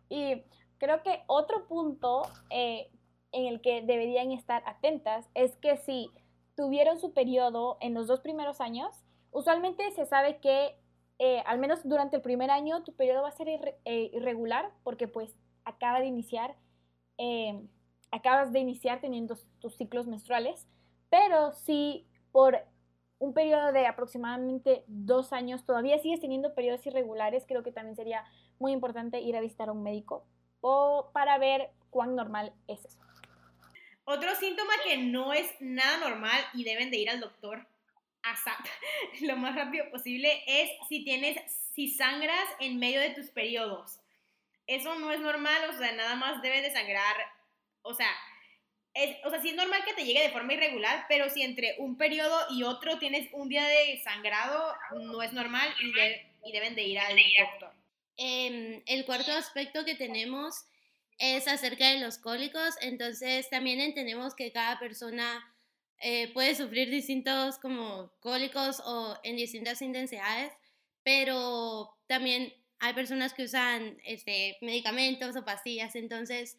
[0.10, 0.42] Y
[0.80, 2.90] creo que otro punto eh,
[3.32, 6.10] en el que deberían estar atentas es que si
[6.56, 8.96] tuvieron su periodo en los dos primeros años,
[9.32, 10.76] usualmente se sabe que
[11.20, 15.08] eh, al menos durante el primer año tu periodo va a ser eh, irregular porque
[15.08, 16.56] pues acaba de iniciar
[18.12, 20.68] acabas de iniciar teniendo tus ciclos menstruales,
[21.10, 22.60] pero si por
[23.20, 28.24] un periodo de aproximadamente dos años todavía sigues teniendo periodos irregulares, creo que también sería
[28.60, 30.26] muy importante ir a visitar a un médico
[30.62, 33.00] o para ver cuán normal es eso.
[34.06, 37.68] Otro síntoma que no es nada normal y deben de ir al doctor
[39.22, 41.38] Lo más rápido posible es si tienes,
[41.74, 44.00] si sangras en medio de tus periodos.
[44.68, 47.16] Eso no es normal, o sea, nada más debes de sangrar
[47.82, 48.10] o sea,
[48.94, 51.76] es, o sea, sí es normal que te llegue de forma irregular, pero si entre
[51.80, 56.76] un periodo y otro tienes un día de sangrado, no es normal y, y deben
[56.76, 57.74] de ir al doctor.
[58.18, 60.66] Em, el cuarto aspecto que tenemos
[61.18, 65.54] es acerca de los cólicos, entonces también entendemos que cada persona
[66.02, 70.54] eh, puede sufrir distintos como cólicos o en distintas intensidades,
[71.04, 76.58] pero también hay personas que usan este, medicamentos o pastillas, entonces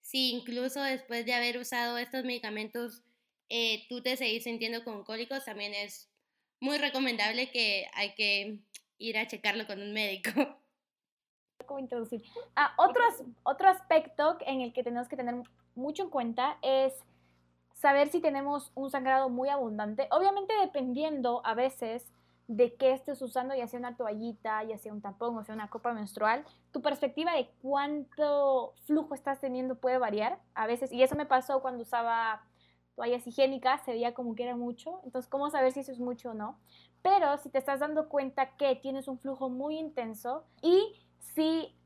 [0.00, 3.02] si incluso después de haber usado estos medicamentos
[3.50, 6.10] eh, tú te seguís sintiendo con cólicos, también es
[6.60, 8.60] muy recomendable que hay que
[8.98, 10.30] ir a checarlo con un médico.
[11.66, 12.22] ¿Cómo introducir?
[12.56, 13.02] Ah, otro,
[13.42, 15.34] otro aspecto en el que tenemos que tener
[15.74, 16.94] mucho en cuenta es
[17.78, 20.08] saber si tenemos un sangrado muy abundante.
[20.10, 22.10] Obviamente dependiendo a veces
[22.48, 25.70] de qué estés usando, ya sea una toallita, ya sea un tampón o sea una
[25.70, 30.90] copa menstrual, tu perspectiva de cuánto flujo estás teniendo puede variar a veces.
[30.92, 32.42] Y eso me pasó cuando usaba
[32.96, 35.00] toallas higiénicas, se veía como que era mucho.
[35.04, 36.58] Entonces, ¿cómo saber si eso es mucho o no?
[37.02, 41.76] Pero si te estás dando cuenta que tienes un flujo muy intenso y si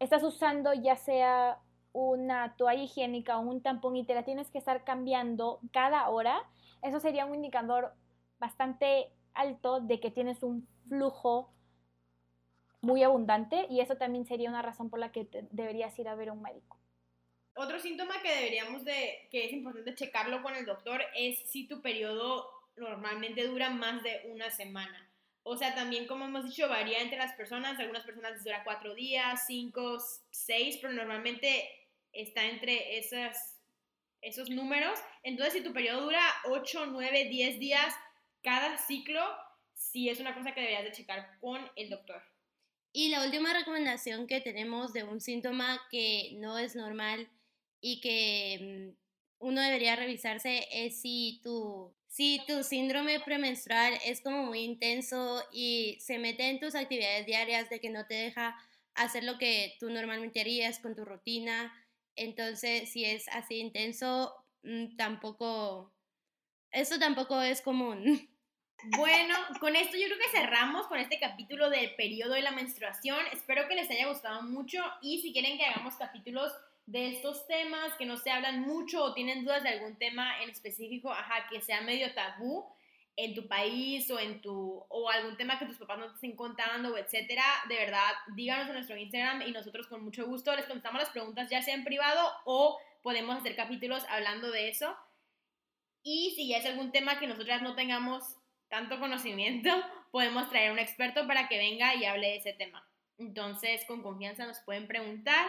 [0.00, 1.60] estás usando ya sea
[1.94, 6.42] una toalla higiénica o un tampón y te la tienes que estar cambiando cada hora,
[6.82, 7.94] eso sería un indicador
[8.38, 11.54] bastante alto de que tienes un flujo
[12.80, 16.28] muy abundante y eso también sería una razón por la que deberías ir a ver
[16.28, 16.76] a un médico.
[17.54, 21.80] Otro síntoma que deberíamos de, que es importante checarlo con el doctor es si tu
[21.80, 25.08] periodo normalmente dura más de una semana.
[25.44, 27.78] O sea, también como hemos dicho, varía entre las personas.
[27.78, 29.98] Algunas personas dura cuatro días, cinco,
[30.30, 31.83] seis, pero normalmente
[32.14, 33.58] está entre esas,
[34.20, 34.98] esos números.
[35.22, 37.94] Entonces, si tu periodo dura ocho, nueve, diez días,
[38.42, 39.22] cada ciclo
[39.74, 42.22] sí es una cosa que deberías de checar con el doctor.
[42.92, 47.28] Y la última recomendación que tenemos de un síntoma que no es normal
[47.80, 48.94] y que
[49.40, 55.98] uno debería revisarse es si tu, si tu síndrome premenstrual es como muy intenso y
[56.00, 58.56] se mete en tus actividades diarias de que no te deja
[58.94, 61.74] hacer lo que tú normalmente harías con tu rutina.
[62.16, 65.92] Entonces, si es así intenso, mm, tampoco,
[66.70, 68.04] eso tampoco es común.
[68.98, 73.18] Bueno, con esto yo creo que cerramos con este capítulo del periodo de la menstruación.
[73.32, 76.52] Espero que les haya gustado mucho y si quieren que hagamos capítulos
[76.84, 80.50] de estos temas que no se hablan mucho o tienen dudas de algún tema en
[80.50, 82.66] específico, ajá, que sea medio tabú
[83.16, 86.34] en tu país o en tu o algún tema que tus papás no te estén
[86.34, 91.00] contando etcétera, de verdad, díganos en nuestro Instagram y nosotros con mucho gusto les contestamos
[91.00, 94.96] las preguntas ya sea en privado o podemos hacer capítulos hablando de eso.
[96.02, 98.36] Y si ya es algún tema que nosotras no tengamos
[98.68, 99.70] tanto conocimiento,
[100.10, 102.86] podemos traer un experto para que venga y hable de ese tema.
[103.18, 105.46] Entonces, con confianza nos pueden preguntar.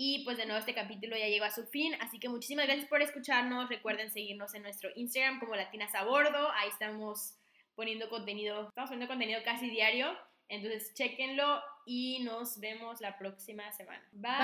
[0.00, 2.86] Y pues de nuevo este capítulo ya llegó a su fin, así que muchísimas gracias
[2.86, 3.68] por escucharnos.
[3.68, 6.52] Recuerden seguirnos en nuestro Instagram como Latinas a Bordo.
[6.52, 7.34] Ahí estamos
[7.74, 10.16] poniendo contenido, estamos poniendo contenido casi diario.
[10.48, 14.08] Entonces, chequenlo y nos vemos la próxima semana.
[14.12, 14.38] Bye.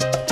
[0.00, 0.27] Bye.